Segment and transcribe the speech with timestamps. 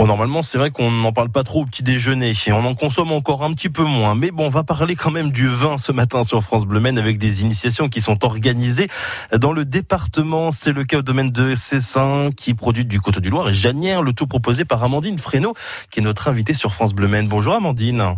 [0.00, 2.74] Bon, normalement, c'est vrai qu'on n'en parle pas trop au petit déjeuner et on en
[2.74, 4.14] consomme encore un petit peu moins.
[4.14, 6.96] Mais bon, on va parler quand même du vin ce matin sur France Bleu Maine
[6.96, 8.88] avec des initiations qui sont organisées
[9.30, 10.52] dans le département.
[10.52, 14.02] C'est le cas au domaine de Cessin qui produit du Coteau du Loir et Janière,
[14.02, 15.52] le tout proposé par Amandine Fresneau
[15.90, 17.28] qui est notre invitée sur France Bleu Maine.
[17.28, 18.16] Bonjour Amandine.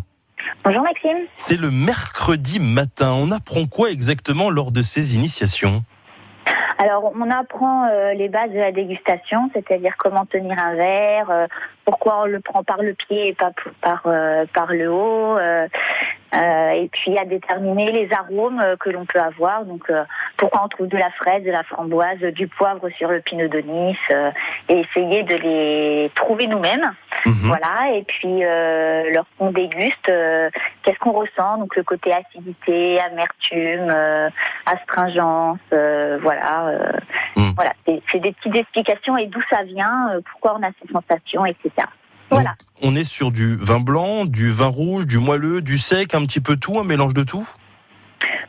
[0.65, 1.27] Bonjour Maxime.
[1.35, 3.11] C'est le mercredi matin.
[3.13, 5.83] On apprend quoi exactement lors de ces initiations?
[6.83, 11.47] Alors, on apprend euh, les bases de la dégustation, c'est-à-dire comment tenir un verre, euh,
[11.85, 15.39] pourquoi on le prend par le pied et pas par euh, par le haut,
[16.35, 19.65] et puis à déterminer les arômes que l'on peut avoir.
[19.65, 19.93] Donc,
[20.37, 23.61] pourquoi on trouve de la fraise, de la framboise, du poivre sur le pinot de
[23.61, 24.33] Nice,
[24.69, 26.91] et essayer de les trouver nous-mêmes.
[27.25, 27.47] Mhm.
[27.47, 28.43] Voilà, et puis
[29.13, 30.11] lorsqu'on déguste,
[30.83, 31.59] qu'est-ce qu'on ressent?
[31.59, 33.95] Donc le côté acidité, amertume,
[34.67, 36.69] astringence, voilà.
[36.69, 36.93] Euh,
[37.37, 37.53] hmm.
[37.55, 41.45] Voilà, c'est des petites explications et d'où ça vient, euh, pourquoi on a ces sensations,
[41.47, 41.71] etc.
[42.31, 42.55] Voilà.
[42.83, 46.41] on est sur du vin blanc, du vin rouge, du moelleux, du sec, un petit
[46.41, 47.47] peu tout, un mélange de tout?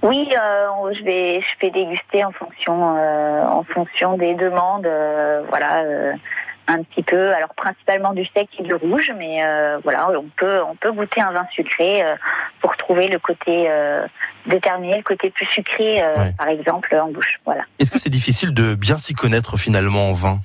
[0.02, 4.87] Oui, euh, je vais je vais déguster en fonction en fonction des demandes,
[5.49, 5.83] voilà,
[6.67, 7.33] un petit peu.
[7.33, 9.42] Alors principalement du sec et du rouge, mais
[9.83, 12.03] voilà, on peut on peut goûter un vin sucré
[12.61, 13.70] pour trouver le côté
[14.45, 17.39] déterminer le côté plus sucré, euh, par exemple, en bouche.
[17.45, 17.64] Voilà.
[17.80, 20.39] Est-ce que c'est difficile de bien s'y connaître finalement en vin?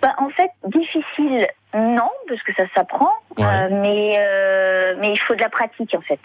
[0.00, 5.34] Bah, En fait, difficile, non, parce que ça s'apprend, euh, mais, euh, mais il faut
[5.34, 6.20] de la pratique en fait.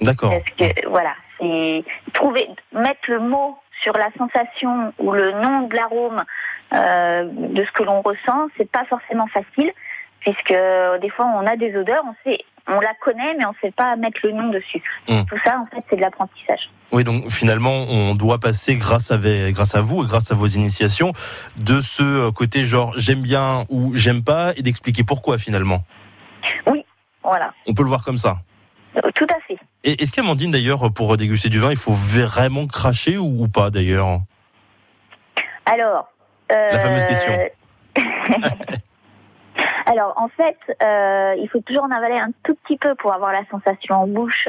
[0.00, 0.30] D'accord.
[0.30, 5.74] Parce que, voilà, c'est trouver, mettre le mot sur la sensation ou le nom de
[5.74, 6.24] l'arôme
[6.72, 9.72] de ce que l'on ressent, c'est pas forcément facile
[10.20, 10.54] puisque
[11.00, 13.70] des fois on a des odeurs, on sait, on la connaît, mais on ne sait
[13.70, 14.82] pas mettre le nom dessus.
[15.08, 15.22] Hmm.
[15.24, 16.70] Tout ça, en fait, c'est de l'apprentissage.
[16.92, 19.18] Oui, donc finalement, on doit passer grâce à,
[19.50, 21.12] grâce à vous et grâce à vos initiations
[21.56, 25.82] de ce côté genre j'aime bien ou j'aime pas et d'expliquer pourquoi finalement.
[26.66, 26.84] Oui,
[27.22, 27.52] voilà.
[27.66, 28.38] On peut le voir comme ça.
[28.96, 29.58] Euh, tout à fait.
[29.88, 34.20] Et est-ce qu'Amandine, d'ailleurs, pour déguster du vin, il faut vraiment cracher ou, pas d'ailleurs
[35.64, 36.12] Alors.
[36.50, 37.32] La fameuse question.
[39.86, 43.32] Alors en fait, euh, il faut toujours en avaler un tout petit peu pour avoir
[43.32, 44.48] la sensation en bouche.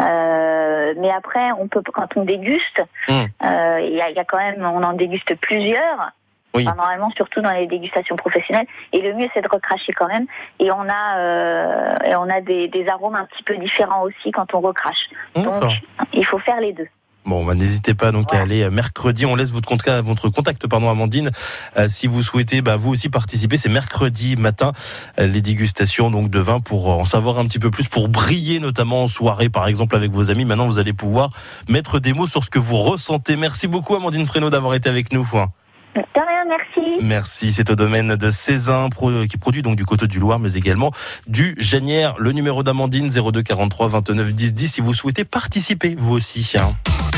[0.00, 3.12] Euh, mais après, on peut quand on déguste, hmm.
[3.44, 6.10] euh, il y, a, quand même, on en déguste plusieurs.
[6.54, 6.64] Oui.
[6.64, 8.66] normalement, surtout dans les dégustations professionnelles.
[8.92, 10.26] Et le mieux, c'est de recracher quand même.
[10.58, 14.54] Et on a, et on a des, des, arômes un petit peu différents aussi quand
[14.54, 15.08] on recrache.
[15.34, 15.64] Donc,
[16.12, 16.88] il faut faire les deux.
[17.24, 19.24] Bon, bah, n'hésitez pas donc à aller euh, mercredi.
[19.24, 21.30] On laisse votre contact, votre contact pardon, Amandine,
[21.78, 23.56] euh, si vous souhaitez, bah, vous aussi participer.
[23.56, 24.72] C'est mercredi matin
[25.18, 28.60] euh, les dégustations donc de vin pour en savoir un petit peu plus, pour briller
[28.60, 30.44] notamment en soirée, par exemple avec vos amis.
[30.44, 31.30] Maintenant, vous allez pouvoir
[31.66, 33.36] mettre des mots sur ce que vous ressentez.
[33.36, 35.26] Merci beaucoup, Amandine Fresneau, d'avoir été avec nous.
[36.48, 37.02] Merci.
[37.02, 37.52] Merci.
[37.52, 38.90] C'est au domaine de Cézanne
[39.28, 40.92] qui produit donc du coteau du Loir, mais également
[41.26, 42.14] du Janière.
[42.18, 46.52] Le numéro d'Amandine 02 43 29 10 10 si vous souhaitez participer vous aussi.
[46.56, 47.13] Hein.